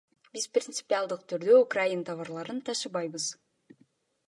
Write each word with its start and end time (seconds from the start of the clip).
Биз 0.35 0.45
принципиалдык 0.53 1.25
түрдө 1.33 1.59
украин 1.65 2.03
товарларын 2.09 2.65
ташыбайбыз. 2.71 3.31